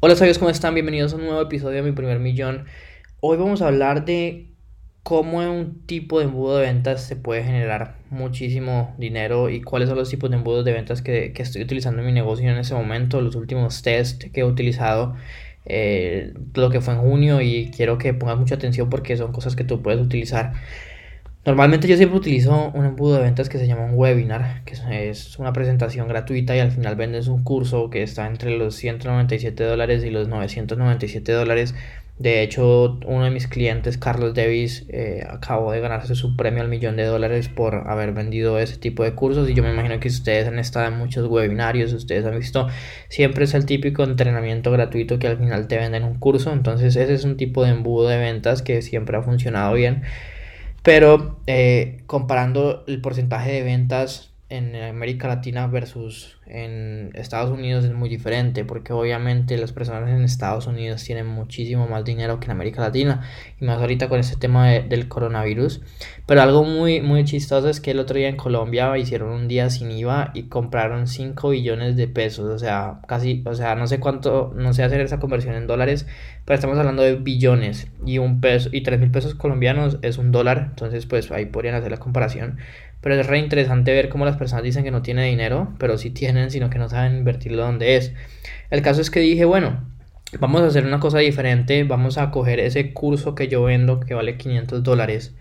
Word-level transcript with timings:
Hola 0.00 0.14
sabios, 0.14 0.38
¿cómo 0.38 0.48
están? 0.48 0.74
Bienvenidos 0.74 1.12
a 1.12 1.16
un 1.16 1.24
nuevo 1.24 1.42
episodio 1.42 1.82
de 1.82 1.82
Mi 1.82 1.90
Primer 1.90 2.20
Millón. 2.20 2.66
Hoy 3.18 3.36
vamos 3.36 3.62
a 3.62 3.66
hablar 3.66 4.04
de 4.04 4.52
cómo 5.02 5.38
un 5.38 5.84
tipo 5.86 6.20
de 6.20 6.26
embudo 6.26 6.58
de 6.58 6.66
ventas 6.66 7.02
se 7.02 7.16
puede 7.16 7.42
generar 7.42 7.96
muchísimo 8.08 8.94
dinero 8.96 9.50
y 9.50 9.60
cuáles 9.60 9.88
son 9.88 9.98
los 9.98 10.08
tipos 10.08 10.30
de 10.30 10.36
embudos 10.36 10.64
de 10.64 10.72
ventas 10.72 11.02
que, 11.02 11.32
estoy 11.36 11.62
utilizando 11.62 12.00
en 12.00 12.06
mi 12.06 12.12
negocio 12.12 12.48
en 12.48 12.58
ese 12.58 12.74
momento, 12.74 13.20
los 13.20 13.34
últimos 13.34 13.82
test 13.82 14.22
que 14.32 14.42
he 14.42 14.44
utilizado, 14.44 15.16
eh, 15.64 16.32
lo 16.54 16.70
que 16.70 16.80
fue 16.80 16.94
en 16.94 17.00
junio 17.00 17.40
y 17.40 17.72
quiero 17.76 17.98
que 17.98 18.14
pongas 18.14 18.38
mucha 18.38 18.54
atención 18.54 18.88
porque 18.90 19.16
son 19.16 19.32
cosas 19.32 19.56
que 19.56 19.64
tú 19.64 19.82
puedes 19.82 20.00
utilizar. 20.00 20.52
Normalmente 21.48 21.88
yo 21.88 21.96
siempre 21.96 22.18
utilizo 22.18 22.70
un 22.74 22.84
embudo 22.84 23.14
de 23.16 23.22
ventas 23.22 23.48
que 23.48 23.56
se 23.56 23.66
llama 23.66 23.86
un 23.86 23.94
webinar, 23.94 24.62
que 24.66 24.74
es 25.08 25.38
una 25.38 25.54
presentación 25.54 26.06
gratuita 26.06 26.54
y 26.54 26.58
al 26.58 26.72
final 26.72 26.94
vendes 26.94 27.26
un 27.26 27.42
curso 27.42 27.88
que 27.88 28.02
está 28.02 28.26
entre 28.26 28.58
los 28.58 28.74
197 28.74 29.64
dólares 29.64 30.04
y 30.04 30.10
los 30.10 30.28
997 30.28 31.32
dólares. 31.32 31.74
De 32.18 32.42
hecho, 32.42 32.98
uno 33.06 33.24
de 33.24 33.30
mis 33.30 33.46
clientes, 33.46 33.96
Carlos 33.96 34.34
Davis, 34.34 34.84
eh, 34.90 35.24
acabó 35.26 35.72
de 35.72 35.80
ganarse 35.80 36.14
su 36.14 36.36
premio 36.36 36.60
al 36.60 36.68
millón 36.68 36.96
de 36.96 37.04
dólares 37.04 37.48
por 37.48 37.88
haber 37.88 38.12
vendido 38.12 38.58
ese 38.58 38.76
tipo 38.76 39.02
de 39.02 39.14
cursos 39.14 39.48
y 39.48 39.54
yo 39.54 39.62
me 39.62 39.72
imagino 39.72 39.98
que 40.00 40.08
ustedes 40.08 40.46
han 40.48 40.58
estado 40.58 40.88
en 40.88 40.98
muchos 40.98 41.30
webinarios, 41.30 41.94
ustedes 41.94 42.26
han 42.26 42.38
visto, 42.38 42.68
siempre 43.08 43.44
es 43.44 43.54
el 43.54 43.64
típico 43.64 44.04
entrenamiento 44.04 44.70
gratuito 44.70 45.18
que 45.18 45.28
al 45.28 45.38
final 45.38 45.66
te 45.66 45.78
venden 45.78 46.04
un 46.04 46.18
curso, 46.18 46.52
entonces 46.52 46.94
ese 46.94 47.14
es 47.14 47.24
un 47.24 47.38
tipo 47.38 47.64
de 47.64 47.70
embudo 47.70 48.06
de 48.06 48.18
ventas 48.18 48.60
que 48.60 48.82
siempre 48.82 49.16
ha 49.16 49.22
funcionado 49.22 49.72
bien. 49.72 50.02
Pero 50.88 51.38
eh, 51.46 52.02
comparando 52.06 52.82
el 52.86 53.02
porcentaje 53.02 53.52
de 53.52 53.62
ventas 53.62 54.32
en 54.50 54.74
América 54.76 55.28
Latina 55.28 55.66
versus 55.66 56.38
en 56.46 57.10
Estados 57.12 57.50
Unidos 57.50 57.84
es 57.84 57.92
muy 57.92 58.08
diferente 58.08 58.64
porque 58.64 58.94
obviamente 58.94 59.58
las 59.58 59.72
personas 59.72 60.08
en 60.08 60.22
Estados 60.22 60.66
Unidos 60.66 61.04
tienen 61.04 61.26
muchísimo 61.26 61.86
más 61.86 62.02
dinero 62.04 62.40
que 62.40 62.46
en 62.46 62.52
América 62.52 62.80
Latina 62.80 63.28
y 63.60 63.66
más 63.66 63.78
ahorita 63.78 64.08
con 64.08 64.18
este 64.20 64.36
tema 64.36 64.68
del 64.68 65.08
coronavirus. 65.08 65.82
Pero 66.24 66.40
algo 66.40 66.64
muy 66.64 67.02
muy 67.02 67.24
chistoso 67.24 67.68
es 67.68 67.80
que 67.80 67.90
el 67.90 67.98
otro 67.98 68.16
día 68.16 68.28
en 68.28 68.36
Colombia 68.36 68.96
hicieron 68.96 69.30
un 69.30 69.48
día 69.48 69.68
sin 69.68 69.90
IVA 69.90 70.30
y 70.32 70.44
compraron 70.44 71.06
5 71.06 71.50
billones 71.50 71.96
de 71.96 72.08
pesos 72.08 72.50
o 72.50 72.58
sea 72.58 73.00
casi 73.06 73.42
o 73.44 73.54
sea 73.54 73.74
no 73.74 73.86
sé 73.86 74.00
cuánto 74.00 74.54
no 74.56 74.72
sé 74.72 74.82
hacer 74.82 75.02
esa 75.02 75.18
conversión 75.20 75.54
en 75.56 75.66
dólares 75.66 76.06
pero 76.46 76.54
estamos 76.54 76.78
hablando 76.78 77.02
de 77.02 77.16
billones 77.16 77.88
y 78.06 78.16
un 78.16 78.40
peso 78.40 78.70
y 78.72 78.82
3 78.82 78.98
mil 78.98 79.10
pesos 79.10 79.34
colombianos 79.34 79.98
es 80.00 80.16
un 80.16 80.32
dólar 80.32 80.68
entonces 80.70 81.04
pues 81.04 81.30
ahí 81.30 81.46
podrían 81.46 81.74
hacer 81.74 81.90
la 81.90 81.98
comparación 81.98 82.58
pero 83.00 83.14
es 83.14 83.26
re 83.26 83.38
interesante 83.38 83.92
ver 83.92 84.08
cómo 84.08 84.24
las 84.24 84.36
personas 84.36 84.64
dicen 84.64 84.84
que 84.84 84.90
no 84.90 85.02
tienen 85.02 85.30
dinero, 85.30 85.74
pero 85.78 85.98
sí 85.98 86.10
tienen, 86.10 86.50
sino 86.50 86.70
que 86.70 86.78
no 86.78 86.88
saben 86.88 87.18
invertirlo 87.18 87.62
donde 87.62 87.96
es. 87.96 88.12
El 88.70 88.82
caso 88.82 89.00
es 89.00 89.10
que 89.10 89.20
dije, 89.20 89.44
bueno, 89.44 89.84
vamos 90.38 90.62
a 90.62 90.66
hacer 90.66 90.84
una 90.84 91.00
cosa 91.00 91.18
diferente, 91.18 91.84
vamos 91.84 92.18
a 92.18 92.30
coger 92.30 92.60
ese 92.60 92.92
curso 92.92 93.34
que 93.34 93.48
yo 93.48 93.62
vendo 93.62 94.00
que 94.00 94.14
vale 94.14 94.36
500 94.36 94.82
dólares, 94.82 95.34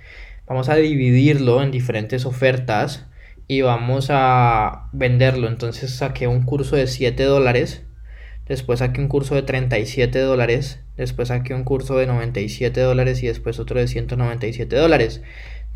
vamos 0.48 0.70
a 0.70 0.76
dividirlo 0.76 1.62
en 1.62 1.72
diferentes 1.72 2.26
ofertas 2.26 3.08
y 3.48 3.62
vamos 3.62 4.08
a 4.12 4.90
venderlo. 4.94 5.48
Entonces 5.48 5.92
saqué 5.92 6.28
un 6.28 6.44
curso 6.44 6.76
de 6.76 6.88
7 6.88 7.24
dólares, 7.24 7.84
después 8.48 8.80
saqué 8.80 9.02
un 9.02 9.08
curso 9.08 9.36
de 9.36 9.44
37 9.44 10.20
dólares, 10.20 10.80
después 10.96 11.30
saqué 11.30 11.54
un 11.54 11.64
curso 11.64 11.98
de 11.98 12.08
97 12.08 12.80
dólares 12.82 13.24
y 13.24 13.28
después 13.28 13.60
otro 13.60 13.80
de 13.80 13.88
197 13.88 14.76
dólares. 14.76 15.22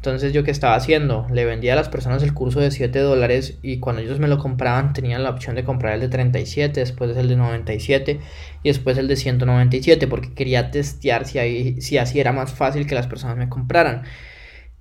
Entonces 0.02 0.34
yo 0.34 0.44
qué 0.44 0.50
estaba 0.50 0.74
haciendo, 0.74 1.28
le 1.32 1.46
vendía 1.46 1.74
a 1.74 1.76
las 1.76 1.88
personas 1.88 2.24
el 2.24 2.34
curso 2.34 2.60
de 2.60 2.72
7 2.72 2.98
dólares 2.98 3.60
y 3.62 3.78
cuando 3.80 4.02
ellos 4.02 4.18
me 4.18 4.28
lo 4.28 4.40
compraban 4.40 4.94
tenían 4.94 5.22
la 5.22 5.30
opción 5.30 5.56
de 5.56 5.64
comprar 5.64 5.94
el 5.94 6.00
de 6.00 6.08
37, 6.10 6.80
después 6.80 7.16
el 7.16 7.28
de 7.28 7.36
97 7.36 8.20
y 8.64 8.68
después 8.68 8.98
el 8.98 9.08
de 9.08 9.16
197 9.16 10.08
porque 10.08 10.34
quería 10.34 10.72
testear 10.72 11.28
si, 11.28 11.98
así 12.00 12.20
era 12.20 12.34
más 12.34 12.52
fácil 12.52 12.88
que 12.88 12.96
las 12.96 13.06
personas 13.06 13.38
me 13.38 13.48
compraran. 13.48 14.02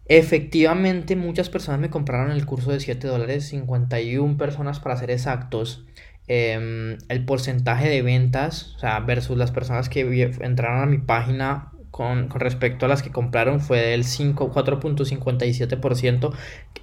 Efectivamente 0.06 1.16
muchas 1.16 1.50
personas 1.50 1.80
me 1.82 1.91
compraron 1.91 2.30
el 2.30 2.47
curso 2.47 2.72
de 2.72 2.80
7 2.80 3.06
dólares, 3.06 3.44
51 3.48 4.38
personas 4.38 4.80
para 4.80 4.97
ser 4.97 5.10
exactos. 5.10 5.84
Em, 6.28 6.97
el 7.10 7.26
porcentaje 7.26 7.91
de 7.91 8.00
ventas, 8.00 8.75
o 8.76 8.78
sea, 8.78 9.00
versus 9.00 9.36
las 9.36 9.50
personas 9.50 9.91
que 9.91 10.00
entraron 10.41 10.82
a 10.82 10.86
mi 10.86 10.97
página 10.97 11.69
con, 11.91 12.31
respecto 12.31 12.87
a 12.87 12.89
las 12.89 13.03
que 13.03 13.11
compraron 13.11 13.61
fue 13.61 13.81
del 13.81 14.05
4.57% 14.05 16.33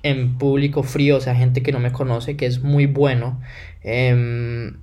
en 0.04 0.38
público 0.38 0.84
frío, 0.84 1.18
o 1.18 1.22
sea, 1.22 1.36
gente 1.36 1.64
que 1.64 1.72
no 1.72 1.80
me 1.80 1.92
conoce, 1.92 2.38
que 2.38 2.46
es 2.46 2.62
muy 2.64 2.86
bueno. 2.86 3.42
Em, 3.84 4.76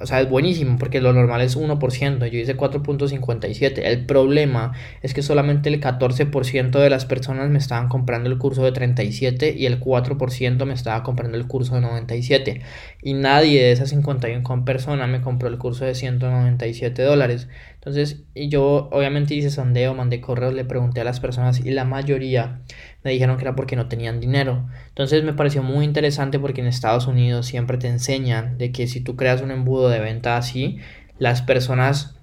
o 0.00 0.06
sea, 0.06 0.22
es 0.22 0.30
buenísimo 0.30 0.78
porque 0.78 1.02
lo 1.02 1.12
normal 1.12 1.42
es 1.42 1.58
1%, 1.58 2.26
yo 2.26 2.38
hice 2.38 2.56
4.57. 2.56 3.82
El 3.84 4.06
problema 4.06 4.72
es 5.02 5.12
que 5.12 5.20
solamente 5.20 5.68
el 5.68 5.78
14% 5.78 6.70
de 6.70 6.90
las 6.90 7.04
personas 7.04 7.50
me 7.50 7.58
estaban 7.58 7.88
comprando 7.88 8.30
el 8.30 8.38
curso 8.38 8.64
de 8.64 8.72
37 8.72 9.54
y 9.58 9.66
el 9.66 9.78
4% 9.78 10.64
me 10.64 10.72
estaba 10.72 11.02
comprando 11.02 11.36
el 11.36 11.46
curso 11.46 11.74
de 11.74 11.82
97. 11.82 12.62
Y 13.02 13.12
nadie 13.12 13.62
de 13.62 13.72
esas 13.72 13.90
51 13.90 14.64
personas 14.64 15.06
me 15.10 15.20
compró 15.20 15.48
el 15.48 15.58
curso 15.58 15.84
de 15.84 15.94
197 15.94 17.02
dólares. 17.02 17.48
Entonces, 17.80 18.24
yo 18.34 18.90
obviamente 18.92 19.34
hice 19.34 19.48
sondeo, 19.48 19.94
mandé 19.94 20.20
correos, 20.20 20.52
le 20.52 20.66
pregunté 20.66 21.00
a 21.00 21.04
las 21.04 21.18
personas 21.18 21.64
y 21.64 21.70
la 21.70 21.86
mayoría 21.86 22.60
me 23.02 23.10
dijeron 23.10 23.38
que 23.38 23.44
era 23.44 23.56
porque 23.56 23.74
no 23.74 23.88
tenían 23.88 24.20
dinero. 24.20 24.68
Entonces 24.88 25.24
me 25.24 25.32
pareció 25.32 25.62
muy 25.62 25.86
interesante 25.86 26.38
porque 26.38 26.60
en 26.60 26.66
Estados 26.66 27.06
Unidos 27.06 27.46
siempre 27.46 27.78
te 27.78 27.88
enseñan 27.88 28.58
de 28.58 28.70
que 28.70 28.86
si 28.86 29.00
tú 29.00 29.16
creas 29.16 29.40
un 29.40 29.50
embudo 29.50 29.88
de 29.88 29.98
venta 29.98 30.36
así, 30.36 30.78
las 31.18 31.40
personas 31.40 32.16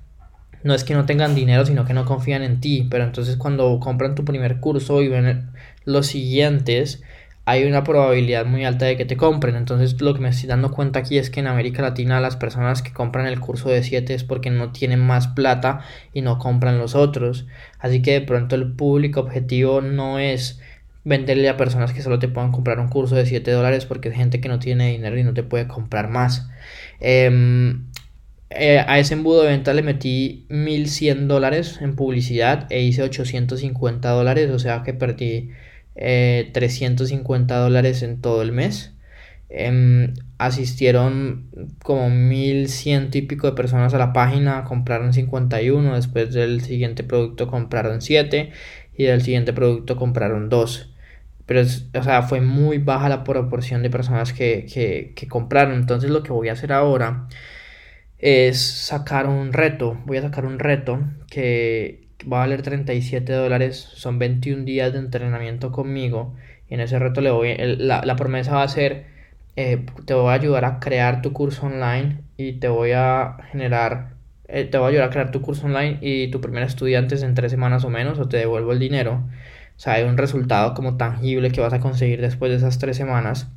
no 0.62 0.76
es 0.76 0.84
que 0.84 0.94
no 0.94 1.08
tengan 1.08 1.34
dinero, 1.34 1.66
sino 1.66 1.86
que 1.86 1.94
no 1.96 2.06
confían 2.06 2.44
en 2.44 2.62
ti. 2.62 2.86
Pero 2.88 3.04
entonces 3.04 3.36
cuando 3.36 3.80
compran 3.80 4.14
tu 4.14 4.26
primer 4.26 4.60
curso 4.60 5.02
y 5.02 5.08
ven 5.08 5.50
los 5.86 6.06
siguientes, 6.06 7.02
hay 7.50 7.64
una 7.64 7.86
probabilidad 7.86 8.46
muy 8.46 8.66
alta 8.66 8.88
de 8.88 8.98
que 8.98 9.06
te 9.06 9.16
compren. 9.16 9.56
Entonces 9.56 10.02
lo 10.02 10.14
que 10.14 10.20
me 10.20 10.28
estoy 10.28 10.50
dando 10.50 10.70
cuenta 10.70 11.00
aquí 11.00 11.18
es 11.18 11.30
que 11.30 11.40
en 11.40 11.48
América 11.48 11.82
Latina 11.82 12.20
las 12.20 12.36
personas 12.36 12.82
que 12.82 12.92
compran 12.92 13.26
el 13.26 13.40
curso 13.40 13.70
de 13.70 13.84
7 13.84 14.14
es 14.14 14.26
porque 14.26 14.50
no 14.50 14.74
tienen 14.74 15.00
más 15.00 15.30
plata 15.30 15.80
y 16.14 16.22
no 16.22 16.40
compran 16.40 16.78
los 16.78 16.94
otros. 16.94 17.46
Así 17.80 18.02
que 18.02 18.12
de 18.12 18.22
pronto 18.22 18.56
el 18.56 18.74
público 18.74 19.22
objetivo 19.22 19.80
no 19.80 20.20
es 20.20 20.60
venderle 21.06 21.48
a 21.48 21.56
personas 21.56 21.94
que 21.94 22.02
solo 22.02 22.20
te 22.20 22.28
puedan 22.28 22.52
comprar 22.52 22.82
un 22.82 22.90
curso 22.90 23.16
de 23.16 23.26
7 23.26 23.50
dólares 23.50 23.86
porque 23.86 24.10
es 24.10 24.16
gente 24.16 24.42
que 24.42 24.50
no 24.50 24.60
tiene 24.60 24.92
dinero 24.92 25.18
y 25.18 25.24
no 25.24 25.34
te 25.34 25.44
puede 25.44 25.70
comprar 25.70 26.10
más. 26.10 26.50
Em, 27.00 27.86
eh, 28.50 28.84
a 28.86 29.00
ese 29.00 29.14
embudo 29.14 29.44
de 29.44 29.52
venta 29.52 29.74
le 29.74 29.84
metí 29.84 30.46
1100 30.50 31.30
dólares 31.30 31.80
en 31.82 31.96
publicidad 31.96 32.68
e 32.70 32.82
hice 32.82 33.04
850 33.04 34.10
dólares, 34.10 34.52
o 34.52 34.60
sea 34.60 34.84
que 34.84 34.94
perdí 34.94 35.52
350 35.98 37.56
eh, 37.56 37.60
dólares 37.60 38.04
en 38.04 38.22
todo 38.22 38.42
el 38.42 38.52
mes. 38.52 38.94
Em, 39.50 40.14
asistieron 40.38 41.50
como 41.84 42.10
1100 42.10 43.10
y 43.14 43.22
pico 43.24 43.48
de 43.48 43.54
personas 43.54 43.94
a 43.94 43.98
la 43.98 44.14
página, 44.14 44.64
compraron 44.66 45.14
51, 45.14 45.96
después 45.96 46.34
del 46.34 46.62
siguiente 46.62 47.04
producto 47.04 47.48
compraron 47.48 48.02
7 48.02 48.52
y 48.96 49.04
del 49.06 49.22
siguiente 49.22 49.54
producto 49.54 49.96
compraron 49.96 50.50
2 50.50 50.94
pero 51.48 51.62
o 51.62 52.04
sea, 52.04 52.24
fue 52.24 52.42
muy 52.42 52.78
baja 52.78 53.10
la 53.10 53.24
proporción 53.24 53.82
de 53.82 53.90
personas 53.90 54.34
que, 54.34 54.66
que, 54.72 55.14
que, 55.16 55.28
compraron. 55.30 55.76
Entonces 55.76 56.10
lo 56.12 56.22
que 56.22 56.34
voy 56.34 56.50
a 56.50 56.54
hacer 56.54 56.74
ahora 56.74 57.28
es 58.20 58.60
sacar 58.62 59.28
un 59.28 59.54
reto. 59.54 59.98
Voy 60.06 60.18
a 60.18 60.24
sacar 60.24 60.46
un 60.46 60.60
reto 60.60 61.00
que 61.30 62.07
va 62.24 62.38
a 62.38 62.40
valer 62.42 62.62
37 62.62 63.32
dólares. 63.34 63.78
Son 63.94 64.20
21 64.20 64.66
días 64.66 64.94
de 64.94 65.00
entrenamiento 65.00 65.72
conmigo. 65.72 66.36
Y 66.70 66.76
en 66.76 66.82
ese 66.82 67.00
reto 67.00 67.22
le 67.22 67.32
voy, 67.32 67.56
la, 67.58 68.02
la, 68.04 68.16
promesa 68.16 68.56
va 68.56 68.64
a 68.64 68.68
ser, 68.68 69.06
eh, 69.56 69.86
te 70.06 70.14
voy 70.14 70.30
a 70.30 70.34
ayudar 70.34 70.66
a 70.66 70.80
crear 70.80 71.22
tu 71.22 71.34
curso 71.34 71.66
online 71.68 72.22
y 72.38 72.54
te 72.54 72.68
voy 72.68 72.92
a 72.92 73.38
generar, 73.52 74.16
eh, 74.48 74.66
te 74.66 74.78
voy 74.78 74.88
a 74.88 74.90
ayudar 74.90 75.08
a 75.08 75.12
crear 75.12 75.32
tu 75.32 75.42
curso 75.42 75.66
online 75.66 76.00
y 76.02 76.30
tu 76.30 76.42
primer 76.42 76.64
estudiante 76.64 77.16
en 77.24 77.36
tres 77.36 77.52
semanas 77.52 77.86
o 77.86 77.90
menos 77.90 78.20
o 78.20 78.28
te 78.28 78.38
devuelvo 78.38 78.74
el 78.74 78.80
dinero. 78.80 79.24
O 79.78 79.80
sea, 79.80 79.94
hay 79.94 80.04
un 80.04 80.18
resultado 80.18 80.74
como 80.74 80.98
tangible 80.98 81.52
que 81.52 81.62
vas 81.62 81.74
a 81.74 81.80
conseguir 81.80 82.20
después 82.22 82.52
de 82.52 82.58
esas 82.58 82.80
tres 82.80 82.98
semanas. 82.98 83.50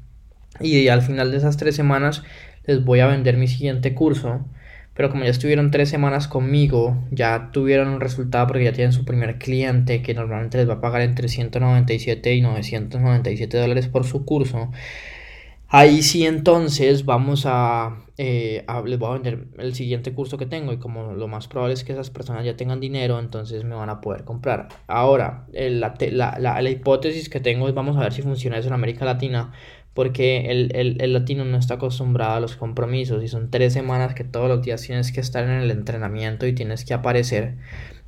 Y 0.60 0.88
al 0.88 1.02
final 1.02 1.30
de 1.30 1.38
esas 1.38 1.56
tres 1.56 1.74
semanas 1.74 2.22
les 2.66 2.84
voy 2.84 3.00
a 3.00 3.06
vender 3.06 3.36
mi 3.36 3.48
siguiente 3.48 3.94
curso. 3.94 4.46
Pero 4.94 5.10
como 5.10 5.24
ya 5.24 5.30
estuvieron 5.30 5.70
tres 5.70 5.88
semanas 5.88 6.28
conmigo, 6.28 6.96
ya 7.10 7.50
tuvieron 7.52 7.88
un 7.88 8.00
resultado 8.00 8.46
porque 8.48 8.64
ya 8.64 8.72
tienen 8.72 8.92
su 8.92 9.04
primer 9.04 9.38
cliente 9.38 10.02
que 10.02 10.14
normalmente 10.14 10.58
les 10.58 10.68
va 10.68 10.74
a 10.74 10.80
pagar 10.80 11.02
entre 11.02 11.28
197 11.28 12.34
y 12.34 12.40
997 12.40 13.56
dólares 13.56 13.88
por 13.88 14.04
su 14.04 14.24
curso. 14.24 14.70
Ahí 15.72 16.02
sí 16.02 16.26
entonces 16.26 17.04
vamos 17.04 17.44
a, 17.46 18.02
eh, 18.18 18.66
les 18.86 18.98
voy 18.98 19.08
a 19.08 19.12
vender 19.12 19.46
el 19.56 19.72
siguiente 19.72 20.12
curso 20.12 20.36
que 20.36 20.44
tengo 20.44 20.72
y 20.72 20.78
como 20.78 21.12
lo 21.12 21.28
más 21.28 21.46
probable 21.46 21.74
es 21.74 21.84
que 21.84 21.92
esas 21.92 22.10
personas 22.10 22.44
ya 22.44 22.56
tengan 22.56 22.80
dinero, 22.80 23.20
entonces 23.20 23.62
me 23.62 23.76
van 23.76 23.88
a 23.88 24.00
poder 24.00 24.24
comprar. 24.24 24.66
Ahora, 24.88 25.46
la, 25.52 25.94
la, 26.10 26.60
la, 26.60 26.70
hipótesis 26.70 27.28
que 27.28 27.38
tengo 27.38 27.68
es 27.68 27.74
vamos 27.74 27.96
a 27.96 28.00
ver 28.00 28.12
si 28.12 28.20
funciona 28.22 28.58
eso 28.58 28.66
en 28.66 28.74
América 28.74 29.04
Latina, 29.04 29.52
porque 29.94 30.50
el, 30.50 31.12
latino 31.12 31.44
no 31.44 31.58
está 31.58 31.74
acostumbrado 31.74 32.34
a 32.34 32.40
los 32.40 32.56
compromisos 32.56 33.22
y 33.24 33.28
son 33.28 33.50
tres 33.50 33.72
semanas 33.72 34.14
que 34.14 34.24
todos 34.24 34.48
los 34.48 34.62
días 34.62 34.82
tienes 34.82 35.12
que 35.12 35.20
estar 35.20 35.44
en 35.44 35.50
el 35.50 35.70
entrenamiento 35.70 36.46
y 36.46 36.52
tienes 36.52 36.84
que 36.84 36.94
aparecer 36.94 37.56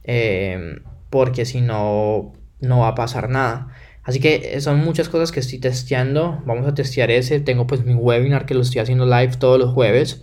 eh, 0.05 0.81
porque 1.11 1.45
si 1.45 1.61
no, 1.61 2.33
no 2.61 2.81
va 2.81 2.89
a 2.89 2.95
pasar 2.95 3.29
nada. 3.29 3.69
Así 4.05 4.19
que 4.19 4.61
son 4.61 4.79
muchas 4.79 5.09
cosas 5.09 5.31
que 5.31 5.41
estoy 5.41 5.59
testeando. 5.59 6.43
Vamos 6.47 6.67
a 6.67 6.75
testear 6.75 7.11
ese. 7.11 7.39
Tengo 7.41 7.67
pues 7.67 7.85
mi 7.85 7.95
webinar 7.95 8.47
que 8.47 8.55
lo 8.55 8.63
estoy 8.63 8.81
haciendo 8.81 9.07
live 9.07 9.37
todos 9.39 9.61
los 9.61 9.73
jueves. 9.73 10.23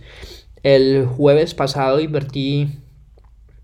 El 0.62 1.06
jueves 1.06 1.54
pasado 1.54 2.00
invertí 2.00 2.80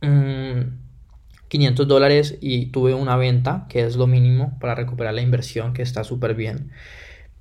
500 0.01 1.85
mm, 1.85 1.89
dólares 1.89 2.39
y 2.41 2.67
tuve 2.67 2.95
una 2.95 3.17
venta, 3.17 3.67
que 3.69 3.85
es 3.85 3.97
lo 3.97 4.07
mínimo 4.07 4.57
para 4.61 4.75
recuperar 4.75 5.13
la 5.13 5.21
inversión, 5.21 5.75
que 5.75 5.83
está 5.83 6.05
súper 6.05 6.35
bien. 6.35 6.71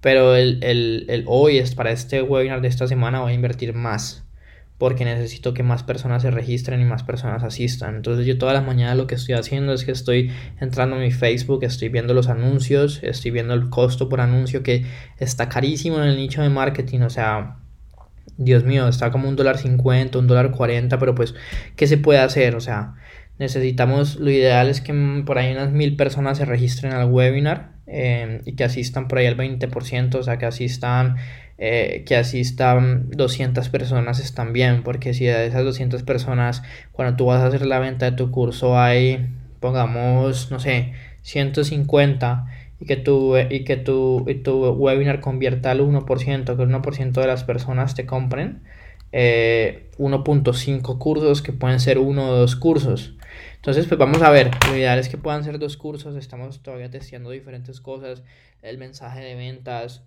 Pero 0.05 0.35
el, 0.35 0.59
el, 0.61 1.23
hoy 1.25 1.57
es 1.57 1.73
para 1.73 1.89
este 1.89 2.21
webinar 2.21 2.61
de 2.61 2.67
esta 2.67 2.87
semana 2.87 3.21
voy 3.21 3.31
a 3.31 3.33
invertir 3.33 3.73
más 3.73 4.23
porque 4.77 5.03
necesito 5.03 5.55
que 5.55 5.63
más 5.63 5.81
personas 5.81 6.21
se 6.21 6.29
registren 6.29 6.79
y 6.79 6.85
más 6.85 7.01
personas 7.01 7.43
asistan. 7.43 7.95
Entonces 7.95 8.27
yo 8.27 8.37
todas 8.37 8.53
las 8.53 8.63
mañanas 8.63 8.97
lo 8.97 9.07
que 9.07 9.15
estoy 9.15 9.33
haciendo 9.33 9.73
es 9.73 9.83
que 9.83 9.91
estoy 9.91 10.29
entrando 10.61 10.95
a 10.95 10.99
mi 10.99 11.09
Facebook, 11.09 11.63
estoy 11.63 11.89
viendo 11.89 12.13
los 12.13 12.29
anuncios, 12.29 12.99
estoy 13.01 13.31
viendo 13.31 13.55
el 13.55 13.71
costo 13.71 14.07
por 14.07 14.21
anuncio 14.21 14.61
que 14.61 14.85
está 15.17 15.49
carísimo 15.49 15.97
en 15.97 16.03
el 16.03 16.17
nicho 16.17 16.43
de 16.43 16.49
marketing, 16.49 16.99
o 16.99 17.09
sea, 17.09 17.57
Dios 18.37 18.63
mío, 18.63 18.87
está 18.87 19.09
como 19.09 19.27
un 19.27 19.35
dólar 19.35 19.57
cincuenta, 19.57 20.19
un 20.19 20.27
dólar 20.27 20.51
cuarenta, 20.51 20.99
pero 20.99 21.15
pues, 21.15 21.33
¿qué 21.75 21.87
se 21.87 21.97
puede 21.97 22.19
hacer? 22.19 22.55
O 22.55 22.59
sea, 22.59 22.93
necesitamos, 23.39 24.17
lo 24.17 24.29
ideal 24.29 24.69
es 24.69 24.81
que 24.81 24.93
por 25.25 25.39
ahí 25.39 25.51
unas 25.51 25.71
mil 25.71 25.95
personas 25.95 26.37
se 26.37 26.45
registren 26.45 26.93
al 26.93 27.09
webinar 27.09 27.74
eh, 27.87 28.41
y 28.45 28.53
que 28.53 28.63
asistan 28.63 29.07
por 29.07 29.19
ahí 29.19 29.27
al 29.27 29.37
20%, 29.37 30.15
o 30.15 30.23
sea, 30.23 30.37
que 30.37 30.45
asistan 30.45 31.17
eh, 31.57 32.03
que 32.05 32.17
asistan 32.17 33.09
200 33.11 33.69
personas 33.69 34.19
están 34.19 34.51
bien, 34.51 34.83
porque 34.83 35.13
si 35.13 35.25
de 35.25 35.47
esas 35.47 35.63
200 35.63 36.03
personas, 36.03 36.63
cuando 36.91 37.15
tú 37.15 37.25
vas 37.27 37.41
a 37.41 37.47
hacer 37.47 37.65
la 37.65 37.79
venta 37.79 38.09
de 38.09 38.17
tu 38.17 38.29
curso 38.29 38.77
hay, 38.77 39.29
pongamos, 39.61 40.51
no 40.51 40.59
sé, 40.59 40.93
150 41.21 42.45
y 42.81 42.85
que 42.85 42.97
tu, 42.97 43.37
y 43.37 43.63
que 43.63 43.77
tu, 43.77 44.25
y 44.27 44.35
tu 44.35 44.65
webinar 44.73 45.21
convierta 45.21 45.71
al 45.71 45.79
1%, 45.79 46.57
que 46.57 46.63
el 46.63 46.69
1% 46.69 47.21
de 47.21 47.27
las 47.27 47.45
personas 47.45 47.95
te 47.95 48.05
compren, 48.05 48.61
1.5 49.13 49.13
eh, 49.13 50.99
cursos 50.99 51.41
que 51.41 51.53
pueden 51.53 51.79
ser 51.79 51.99
uno 51.99 52.29
o 52.29 52.35
dos 52.35 52.57
cursos. 52.57 53.15
Entonces, 53.65 53.87
pues 53.87 53.97
vamos 53.97 54.21
a 54.21 54.29
ver, 54.29 54.51
lo 54.69 54.77
ideal 54.77 54.99
es 54.99 55.09
que 55.09 55.17
puedan 55.17 55.43
ser 55.43 55.57
dos 55.57 55.75
cursos, 55.75 56.15
estamos 56.17 56.61
todavía 56.61 56.91
testeando 56.91 57.31
diferentes 57.31 57.81
cosas, 57.81 58.21
el 58.61 58.77
mensaje 58.77 59.21
de 59.21 59.33
ventas, 59.33 60.03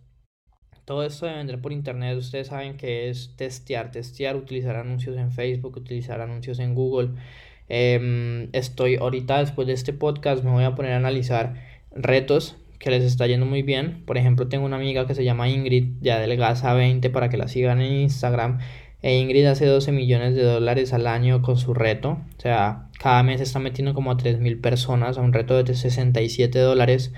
todo 0.84 1.02
esto 1.02 1.26
de 1.26 1.32
vender 1.32 1.60
por 1.60 1.72
internet, 1.72 2.16
ustedes 2.16 2.46
saben 2.46 2.76
que 2.76 3.10
es 3.10 3.34
testear, 3.34 3.90
testear, 3.90 4.36
utilizar 4.36 4.76
anuncios 4.76 5.16
en 5.16 5.32
Facebook, 5.32 5.76
utilizar 5.76 6.20
anuncios 6.20 6.60
en 6.60 6.76
Google. 6.76 7.08
Em, 7.68 8.48
estoy 8.52 8.94
ahorita, 8.94 9.40
después 9.40 9.66
de 9.66 9.74
este 9.74 9.92
podcast, 9.92 10.44
me 10.44 10.52
voy 10.52 10.62
a 10.62 10.76
poner 10.76 10.92
a 10.92 10.98
analizar 10.98 11.54
retos 11.90 12.54
que 12.78 12.90
les 12.90 13.02
está 13.02 13.26
yendo 13.26 13.44
muy 13.44 13.62
bien. 13.62 14.04
Por 14.06 14.18
ejemplo, 14.18 14.46
tengo 14.46 14.66
una 14.66 14.76
amiga 14.76 15.08
que 15.08 15.16
se 15.16 15.24
llama 15.24 15.48
Ingrid, 15.48 15.96
de 16.00 16.12
Adelgaza 16.12 16.74
20, 16.74 17.10
para 17.10 17.28
que 17.28 17.36
la 17.36 17.48
sigan 17.48 17.80
en 17.80 17.92
Instagram. 18.02 18.60
E 19.00 19.16
Ingrid 19.18 19.46
hace 19.46 19.66
12 19.66 19.92
millones 19.92 20.34
de 20.34 20.42
dólares 20.42 20.92
al 20.92 21.06
año 21.06 21.42
con 21.42 21.56
su 21.56 21.72
reto. 21.72 22.18
O 22.36 22.40
sea, 22.40 22.88
cada 22.98 23.22
mes 23.22 23.40
está 23.40 23.58
metiendo 23.60 23.94
como 23.94 24.10
a 24.10 24.16
3.000 24.16 24.60
personas 24.60 25.18
a 25.18 25.20
un 25.20 25.32
reto 25.32 25.62
de 25.62 25.74
67 25.74 26.58
dólares. 26.58 27.12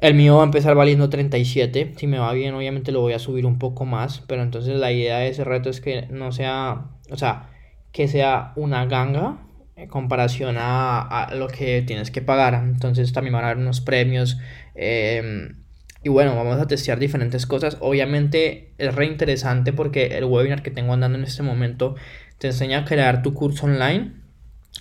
El 0.00 0.14
mío 0.14 0.36
va 0.36 0.42
a 0.42 0.46
empezar 0.46 0.74
valiendo 0.74 1.08
37. 1.08 1.94
Si 1.96 2.06
me 2.06 2.18
va 2.18 2.32
bien, 2.32 2.54
obviamente 2.54 2.92
lo 2.92 3.00
voy 3.00 3.12
a 3.12 3.18
subir 3.18 3.46
un 3.46 3.58
poco 3.58 3.84
más. 3.84 4.24
Pero 4.26 4.42
entonces 4.42 4.76
la 4.76 4.92
idea 4.92 5.18
de 5.18 5.28
ese 5.28 5.44
reto 5.44 5.70
es 5.70 5.80
que 5.80 6.06
no 6.10 6.32
sea, 6.32 6.86
o 7.10 7.16
sea, 7.16 7.50
que 7.92 8.08
sea 8.08 8.52
una 8.56 8.86
ganga 8.86 9.38
en 9.76 9.88
comparación 9.88 10.56
a, 10.58 11.30
lo 11.34 11.46
que 11.48 11.82
tienes 11.82 12.10
que 12.10 12.22
pagar. 12.22 12.54
Entonces 12.54 13.12
también 13.12 13.34
van 13.34 13.44
a 13.44 13.50
haber 13.50 13.62
unos 13.62 13.80
premios. 13.80 14.38
Em, 14.74 15.64
y 16.02 16.08
bueno, 16.08 16.36
vamos 16.36 16.60
a 16.60 16.66
testear 16.66 16.98
diferentes 16.98 17.46
cosas. 17.46 17.76
Obviamente 17.80 18.72
es 18.78 18.94
re 18.94 19.06
interesante 19.06 19.72
porque 19.72 20.18
el 20.18 20.24
webinar 20.24 20.62
que 20.62 20.70
tengo 20.70 20.92
andando 20.92 21.18
en 21.18 21.24
este 21.24 21.42
momento 21.42 21.96
te 22.38 22.48
enseña 22.48 22.78
a 22.78 22.84
crear 22.84 23.22
tu 23.22 23.34
curso 23.34 23.66
online 23.66 24.12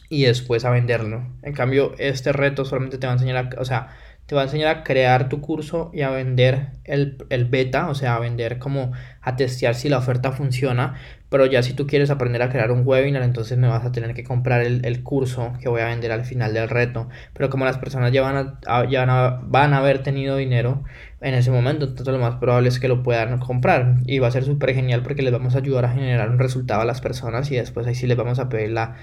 y 0.10 0.24
después 0.24 0.64
a 0.66 0.70
venderlo. 0.70 1.28
En 1.42 1.54
cambio, 1.54 1.94
este 1.98 2.32
reto 2.34 2.66
solamente 2.66 2.98
te 2.98 3.08
va 3.08 3.14
a 3.14 3.16
enseñar 3.16 3.38
a, 3.38 3.62
o 3.62 3.66
sea, 3.66 3.98
te 4.28 4.36
va 4.36 4.42
a 4.42 4.44
enseñar 4.44 4.68
a 4.68 4.84
crear 4.84 5.30
tu 5.30 5.40
curso 5.40 5.90
y 5.94 6.02
a 6.02 6.10
vender 6.10 6.68
el, 6.84 7.46
beta, 7.50 7.88
o 7.90 7.96
sea, 7.96 8.16
a 8.16 8.20
vender 8.20 8.60
como 8.60 8.92
a 9.22 9.38
testear 9.38 9.74
si 9.74 9.88
la 9.88 9.98
oferta 9.98 10.34
funciona. 10.34 10.96
Pero 11.30 11.46
ya 11.46 11.64
si 11.64 11.74
tú 11.74 11.88
quieres 11.88 12.10
aprender 12.10 12.42
a 12.42 12.50
crear 12.50 12.72
un 12.72 12.86
webinar, 12.86 13.24
entonces 13.24 13.58
me 13.58 13.70
vas 13.70 13.86
a 13.86 13.92
tener 13.94 14.14
que 14.14 14.26
comprar 14.26 14.62
el, 14.62 15.04
curso 15.04 15.54
que 15.62 15.70
voy 15.70 15.82
a 15.82 15.86
vender 15.86 16.12
al 16.12 16.26
final 16.26 16.54
del 16.54 16.70
reto. 16.70 17.08
Pero 17.34 17.50
como 17.50 17.64
las 17.64 17.78
personas 17.78 18.12
ya 18.12 18.22
van 18.22 18.60
a, 18.68 18.90
ya 18.90 19.06
van 19.06 19.74
a, 19.74 19.78
haber 19.78 20.04
tenido 20.04 20.36
dinero 20.36 20.84
en 21.22 21.34
ese 21.34 21.50
momento, 21.50 21.86
entonces 21.86 22.14
lo 22.14 22.20
más 22.20 22.36
probable 22.36 22.68
es 22.68 22.80
que 22.82 22.90
lo 22.90 23.04
puedan 23.04 23.40
comprar. 23.40 23.96
Y 24.06 24.20
va 24.20 24.28
a 24.28 24.32
ser 24.32 24.44
súper 24.44 24.74
genial 24.74 25.04
porque 25.04 25.22
les 25.22 25.32
vamos 25.32 25.56
a 25.56 25.60
ayudar 25.60 25.86
a 25.86 25.94
generar 25.94 26.30
un 26.30 26.40
resultado 26.40 26.82
a 26.82 26.86
las 26.86 27.00
personas 27.00 27.50
y 27.52 27.56
después 27.56 27.88
ahí 27.88 27.96
sí 27.96 28.08
les 28.08 28.18
vamos 28.18 28.40
a 28.40 28.50
pedir 28.50 28.72
la, 28.72 28.96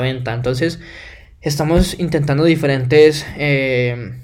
venta. 0.00 0.34
Entonces, 0.34 0.80
estamos 1.40 2.00
intentando 2.00 2.42
diferentes... 2.42 3.24
Eh, 3.38 4.18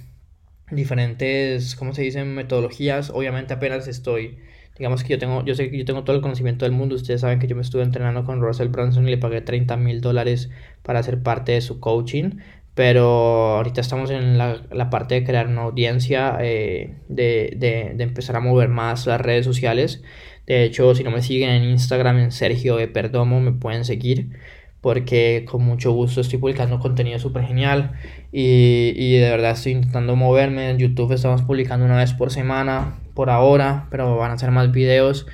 diferentes, 0.70 1.74
¿cómo 1.76 1.92
se 1.94 2.02
dicen? 2.02 2.34
Metodologías. 2.34 3.10
Obviamente 3.10 3.54
apenas 3.54 3.88
estoy, 3.88 4.38
digamos 4.76 5.02
que 5.02 5.10
yo 5.10 5.18
tengo, 5.18 5.44
yo 5.44 5.54
sé 5.54 5.70
que 5.70 5.78
yo 5.78 5.84
tengo 5.84 6.04
todo 6.04 6.16
el 6.16 6.22
conocimiento 6.22 6.64
del 6.64 6.72
mundo. 6.72 6.94
Ustedes 6.96 7.20
saben 7.22 7.38
que 7.38 7.46
yo 7.46 7.56
me 7.56 7.62
estuve 7.62 7.82
entrenando 7.82 8.24
con 8.24 8.40
Russell 8.40 8.68
Branson 8.68 9.06
y 9.06 9.10
le 9.10 9.18
pagué 9.18 9.40
30 9.40 9.76
mil 9.76 10.00
dólares 10.00 10.50
para 10.82 11.02
ser 11.02 11.22
parte 11.22 11.52
de 11.52 11.60
su 11.60 11.80
coaching. 11.80 12.38
Pero 12.74 13.56
ahorita 13.56 13.80
estamos 13.80 14.10
en 14.10 14.38
la, 14.38 14.62
la 14.70 14.88
parte 14.88 15.16
de 15.16 15.24
crear 15.24 15.48
una 15.48 15.62
audiencia, 15.62 16.38
eh, 16.40 16.94
de, 17.08 17.52
de, 17.56 17.92
de, 17.96 18.04
empezar 18.04 18.36
a 18.36 18.40
mover 18.40 18.68
más 18.68 19.06
las 19.06 19.20
redes 19.20 19.44
sociales. 19.44 20.02
De 20.46 20.62
hecho, 20.64 20.94
si 20.94 21.02
no 21.02 21.10
me 21.10 21.20
siguen 21.22 21.50
en 21.50 21.64
Instagram, 21.64 22.18
en 22.18 22.30
Sergio 22.30 22.78
e. 22.78 22.86
Perdomo, 22.86 23.40
me 23.40 23.52
pueden 23.52 23.84
seguir 23.84 24.30
porque 24.80 25.44
con 25.48 25.64
mucho 25.64 25.92
gusto 25.92 26.20
estoy 26.20 26.38
publicando 26.38 26.78
contenido 26.78 27.18
súper 27.18 27.44
genial 27.44 27.92
y, 28.32 28.92
y, 28.96 29.18
de 29.18 29.30
verdad 29.30 29.52
estoy 29.52 29.72
intentando 29.72 30.14
moverme. 30.16 30.70
En 30.70 30.78
YouTube 30.78 31.12
estamos 31.12 31.42
publicando 31.42 31.84
una 31.84 31.96
vez 31.96 32.12
por 32.12 32.30
semana 32.30 32.98
por 33.14 33.30
ahora, 33.30 33.86
pero 33.90 34.16
van 34.16 34.30
a 34.30 34.38
ser 34.38 34.50
más 34.50 34.70
videos 34.70 35.26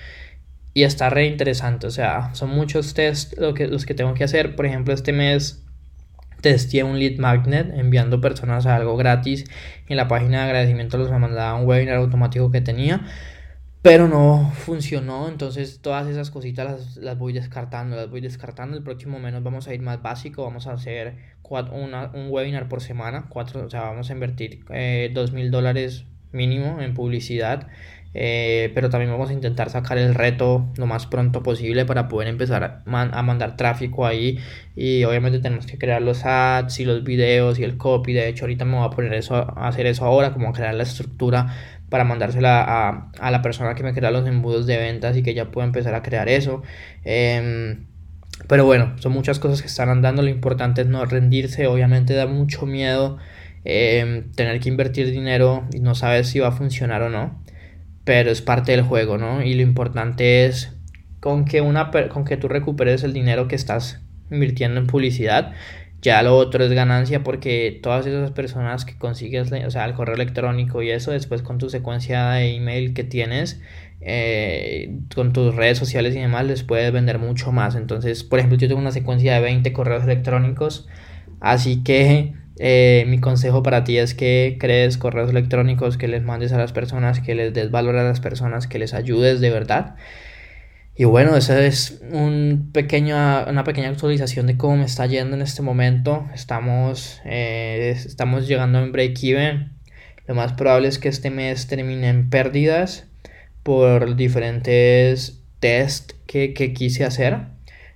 y 0.74 0.82
está 0.82 1.10
re 1.10 1.26
interesante. 1.26 1.86
O 1.86 1.90
sea, 1.90 2.34
son 2.34 2.50
muchos 2.50 2.94
tests 2.94 3.36
lo 3.38 3.54
que, 3.54 3.68
los 3.68 3.86
que 3.86 3.94
tengo 3.94 4.14
que 4.14 4.24
hacer. 4.24 4.56
Por 4.56 4.66
ejemplo, 4.66 4.92
este 4.92 5.12
mes 5.12 5.64
testé 6.40 6.82
un 6.82 6.98
lead 6.98 7.18
magnet 7.18 7.72
enviando 7.74 8.20
personas 8.20 8.66
a 8.66 8.76
algo 8.76 8.96
gratis. 8.96 9.44
En 9.88 9.96
la 9.96 10.08
página 10.08 10.38
de 10.38 10.44
agradecimiento 10.44 10.98
los 10.98 11.10
mandaba 11.10 11.54
un 11.54 11.66
webinar 11.66 11.96
automático 11.96 12.50
que 12.50 12.60
tenía 12.60 13.06
pero 13.84 14.08
no 14.08 14.50
funcionó, 14.54 15.28
entonces 15.28 15.80
todas 15.82 16.06
esas 16.06 16.30
cositas 16.30 16.96
las, 16.96 17.18
voy 17.18 17.34
descartando, 17.34 17.96
las 17.96 18.08
voy 18.08 18.22
descartando. 18.22 18.78
El 18.78 18.82
próximo 18.82 19.18
menos 19.18 19.42
vamos 19.42 19.68
a 19.68 19.74
ir 19.74 19.82
más 19.82 20.00
básico, 20.00 20.42
vamos 20.42 20.66
a 20.66 20.72
hacer 20.72 21.16
un 21.42 22.28
webinar 22.30 22.66
por 22.70 22.80
semana, 22.80 23.26
cuatro, 23.28 23.66
o 23.66 23.68
sea, 23.68 23.82
vamos 23.82 24.08
a 24.08 24.14
invertir 24.14 24.64
eh, 24.70 25.10
dos 25.12 25.32
mil 25.32 25.50
dólares 25.50 26.06
mínimo 26.32 26.80
en 26.80 26.94
publicidad, 26.94 27.68
eh, 28.14 28.70
pero 28.74 28.90
también 28.90 29.10
vamos 29.10 29.30
a 29.30 29.32
intentar 29.32 29.70
sacar 29.70 29.98
el 29.98 30.14
reto 30.14 30.68
lo 30.76 30.86
más 30.86 31.06
pronto 31.06 31.42
posible 31.42 31.84
para 31.84 32.08
poder 32.08 32.28
empezar 32.28 32.82
a, 32.86 33.22
mandar 33.22 33.56
tráfico 33.56 34.06
ahí 34.06 34.38
y 34.76 35.02
obviamente 35.04 35.40
tenemos 35.40 35.66
que 35.66 35.78
crear 35.78 36.00
los 36.00 36.24
ads 36.24 36.78
y 36.78 36.84
los 36.84 37.02
videos 37.02 37.58
y 37.58 37.64
el 37.64 37.76
copy, 37.76 38.12
de 38.12 38.28
hecho 38.28 38.44
ahorita 38.44 38.64
me 38.64 38.76
voy 38.76 38.86
a 38.86 38.90
poner 38.90 39.14
eso, 39.14 39.34
a 39.34 39.68
hacer 39.68 39.86
eso 39.86 40.04
ahora, 40.04 40.32
como 40.32 40.52
crear 40.52 40.74
la 40.74 40.84
estructura 40.84 41.54
para 41.94 42.04
mandársela 42.04 43.10
a, 43.20 43.30
la 43.30 43.42
persona 43.42 43.74
que 43.74 43.82
me 43.82 43.94
crea 43.94 44.10
los 44.10 44.26
embudos 44.26 44.66
de 44.66 44.78
ventas 44.78 45.16
y 45.16 45.22
que 45.22 45.34
ya 45.34 45.50
pueda 45.50 45.66
empezar 45.66 45.94
a 45.94 46.02
crear 46.02 46.28
eso. 46.28 46.62
Em, 47.04 47.86
pero 48.48 48.64
bueno, 48.64 48.94
son 48.98 49.12
muchas 49.12 49.38
cosas 49.38 49.60
que 49.62 49.68
están 49.68 49.88
andando. 49.88 50.22
Lo 50.22 50.28
importante 50.28 50.82
es 50.82 50.88
no 50.88 51.04
rendirse. 51.04 51.66
Obviamente 51.68 52.14
da 52.14 52.26
mucho 52.26 52.66
miedo 52.66 53.18
em, 53.64 54.32
tener 54.32 54.58
que 54.60 54.68
invertir 54.68 55.10
dinero 55.10 55.68
y 55.72 55.80
no 55.80 55.94
sabes 55.94 56.28
si 56.28 56.40
va 56.40 56.48
a 56.48 56.52
funcionar 56.52 57.02
o 57.02 57.10
no. 57.10 57.43
Pero 58.04 58.30
es 58.30 58.42
parte 58.42 58.72
del 58.72 58.82
juego, 58.82 59.18
¿no? 59.18 59.42
Y 59.42 59.54
lo 59.54 59.62
importante 59.62 60.46
es 60.46 60.72
con 61.20 61.44
que, 61.44 61.60
una, 61.60 61.90
con 62.10 62.24
que 62.24 62.36
tú 62.36 62.48
recuperes 62.48 63.02
el 63.02 63.12
dinero 63.12 63.48
que 63.48 63.56
estás 63.56 64.02
invirtiendo 64.30 64.80
en 64.80 64.86
publicidad 64.86 65.52
ya 66.04 66.22
lo 66.22 66.36
otro 66.36 66.62
es 66.62 66.70
ganancia 66.70 67.24
porque 67.24 67.80
todas 67.82 68.06
esas 68.06 68.30
personas 68.30 68.84
que 68.84 68.94
consigues, 68.98 69.50
o 69.50 69.70
sea, 69.70 69.86
el 69.86 69.94
correo 69.94 70.14
electrónico 70.14 70.82
y 70.82 70.90
eso, 70.90 71.12
después 71.12 71.40
con 71.40 71.56
tu 71.56 71.70
secuencia 71.70 72.28
de 72.32 72.56
email 72.56 72.92
que 72.92 73.04
tienes, 73.04 73.62
eh, 74.02 74.98
con 75.14 75.32
tus 75.32 75.56
redes 75.56 75.78
sociales 75.78 76.14
y 76.14 76.18
demás, 76.20 76.44
les 76.44 76.62
puedes 76.62 76.92
vender 76.92 77.18
mucho 77.18 77.52
más. 77.52 77.74
Entonces, 77.74 78.22
por 78.22 78.38
ejemplo, 78.38 78.58
yo 78.58 78.68
tengo 78.68 78.82
una 78.82 78.92
secuencia 78.92 79.32
de 79.34 79.40
20 79.40 79.72
correos 79.72 80.04
electrónicos, 80.04 80.86
así 81.40 81.82
que 81.82 82.34
eh, 82.58 83.04
mi 83.08 83.20
consejo 83.20 83.62
para 83.62 83.84
ti 83.84 83.98
es 83.98 84.14
que 84.14 84.56
crees 84.60 84.98
correos 84.98 85.30
electrónicos, 85.30 85.96
que 85.96 86.08
les 86.08 86.22
mandes 86.22 86.52
a 86.52 86.58
las 86.58 86.72
personas, 86.72 87.20
que 87.20 87.34
les 87.34 87.52
des 87.52 87.70
valor 87.70 87.96
a 87.96 88.04
las 88.04 88.20
personas, 88.20 88.66
que 88.66 88.78
les 88.78 88.94
ayudes 88.94 89.40
de 89.40 89.50
verdad. 89.50 89.96
Y 90.96 91.04
bueno, 91.04 91.36
esa 91.36 91.60
es 91.64 92.00
un 92.12 92.70
pequeño, 92.72 93.16
una 93.48 93.64
pequeña 93.64 93.88
actualización 93.88 94.46
de 94.46 94.56
cómo 94.56 94.76
me 94.76 94.84
está 94.84 95.06
yendo 95.06 95.34
en 95.34 95.42
este 95.42 95.62
momento. 95.62 96.28
Estamos, 96.32 97.20
eh, 97.24 97.90
estamos 97.94 98.46
llegando 98.46 98.80
un 98.80 98.92
break-even. 98.92 99.72
Lo 100.28 100.34
más 100.36 100.52
probable 100.52 100.88
es 100.88 100.98
que 101.00 101.08
este 101.08 101.30
mes 101.30 101.66
termine 101.66 102.08
en 102.08 102.30
pérdidas 102.30 103.08
por 103.64 104.14
diferentes 104.14 105.42
test 105.58 106.12
que, 106.26 106.54
que 106.54 106.72
quise 106.72 107.04
hacer. 107.04 107.53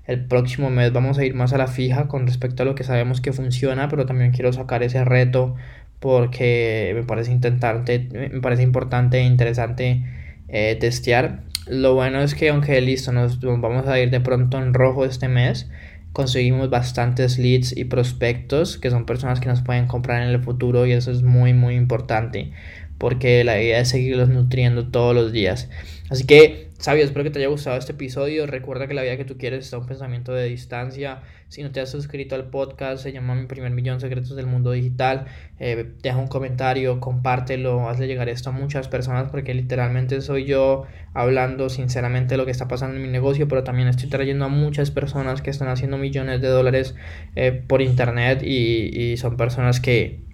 El 0.08 0.24
próximo 0.24 0.70
mes 0.70 0.92
vamos 0.92 1.18
a 1.18 1.24
ir 1.24 1.34
más 1.34 1.52
a 1.52 1.58
la 1.58 1.68
fija 1.68 2.08
con 2.08 2.26
respecto 2.26 2.64
a 2.64 2.66
lo 2.66 2.74
que 2.74 2.82
sabemos 2.82 3.20
que 3.20 3.32
funciona, 3.32 3.88
pero 3.88 4.06
también 4.06 4.32
quiero 4.32 4.52
sacar 4.52 4.82
ese 4.82 5.04
reto 5.04 5.54
porque 6.00 6.92
me 6.96 7.04
parece, 7.04 7.30
intentarte, 7.30 8.08
me 8.10 8.40
parece 8.40 8.64
importante 8.64 9.18
e 9.18 9.22
interesante 9.22 10.04
eh, 10.48 10.76
testear 10.80 11.42
lo 11.68 11.94
bueno 11.94 12.22
es 12.22 12.34
que 12.34 12.48
aunque 12.48 12.80
listo, 12.80 13.12
nos, 13.12 13.40
vamos 13.40 13.86
a 13.86 14.00
ir 14.00 14.10
de 14.10 14.20
pronto 14.20 14.58
en 14.58 14.72
rojo 14.72 15.04
este 15.04 15.28
mes, 15.28 15.68
conseguimos 16.12 16.70
bastantes 16.70 17.38
leads 17.38 17.76
y 17.76 17.84
prospectos 17.84 18.78
que 18.78 18.90
son 18.90 19.04
personas 19.04 19.38
que 19.40 19.48
nos 19.48 19.62
pueden 19.62 19.86
comprar 19.86 20.22
en 20.22 20.28
el 20.30 20.42
futuro 20.42 20.86
y 20.86 20.92
eso 20.92 21.10
es 21.10 21.22
muy 21.22 21.52
muy 21.52 21.74
importante 21.74 22.52
porque 22.96 23.44
la 23.44 23.60
idea 23.60 23.80
es 23.80 23.88
seguirlos 23.90 24.28
nutriendo 24.28 24.88
todos 24.88 25.14
los 25.14 25.30
días. 25.30 25.68
Así 26.10 26.24
que, 26.24 26.67
sabio, 26.78 27.04
espero 27.04 27.25
que 27.25 27.30
te 27.30 27.40
haya 27.40 27.49
gustado 27.49 27.76
este 27.76 27.92
episodio. 27.92 28.47
Recuerda 28.47 28.87
que 28.87 28.94
la 28.94 29.02
vida 29.02 29.16
que 29.16 29.25
tú 29.25 29.37
quieres 29.37 29.64
está 29.64 29.78
un 29.78 29.87
pensamiento 29.87 30.32
de 30.32 30.44
distancia. 30.44 31.23
Si 31.49 31.62
no 31.62 31.70
te 31.70 31.80
has 31.80 31.90
suscrito 31.90 32.35
al 32.35 32.50
podcast, 32.50 33.02
se 33.02 33.12
llama 33.12 33.35
Mi 33.35 33.47
Primer 33.47 33.73
Millón 33.73 34.00
Secretos 34.00 34.37
del 34.37 34.47
Mundo 34.47 34.70
Digital. 34.70 35.26
Eh, 35.58 35.92
deja 36.02 36.16
un 36.16 36.28
comentario, 36.28 37.00
compártelo, 37.00 37.88
hazle 37.88 38.06
llegar 38.06 38.28
esto 38.28 38.50
a 38.50 38.52
muchas 38.52 38.87
personas 38.88 39.30
porque 39.30 39.54
literalmente 39.54 40.20
soy 40.20 40.44
yo 40.44 40.85
hablando 41.14 41.68
sinceramente 41.68 42.35
de 42.35 42.38
lo 42.38 42.44
que 42.44 42.52
está 42.52 42.68
pasando 42.68 42.97
en 42.97 43.02
mi 43.02 43.08
negocio, 43.08 43.49
pero 43.49 43.64
también 43.64 43.88
estoy 43.88 44.08
trayendo 44.08 44.44
a 44.44 44.49
muchas 44.49 44.90
personas 44.90 45.42
que 45.42 45.50
están 45.50 45.68
haciendo 45.68 45.99
millones 45.99 46.40
de 46.40 46.49
dólares 46.49 46.94
eh, 47.35 47.52
por 47.52 47.82
internet 47.82 48.42
y, 48.44 49.12
y 49.12 49.16
son 49.16 49.37
personas 49.37 49.80
que 49.80 50.28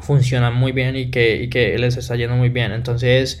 funcionan 0.00 0.54
muy 0.54 0.72
bien 0.72 0.96
y 0.96 1.10
que, 1.10 1.42
y 1.42 1.48
que 1.48 1.78
les 1.78 1.96
está 1.96 2.16
yendo 2.16 2.36
muy 2.36 2.48
bien. 2.48 2.72
Entonces, 2.72 3.40